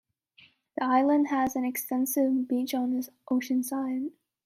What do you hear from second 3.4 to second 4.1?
side.